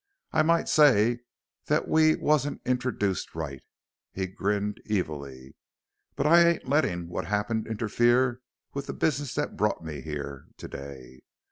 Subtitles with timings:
[0.31, 1.19] I might say
[1.67, 3.61] that we wasn't introduced right."
[4.11, 5.53] He grinned evilly.
[6.15, 8.41] "But I ain't letting what happened interfere
[8.73, 11.21] with the business that's brought me here to day.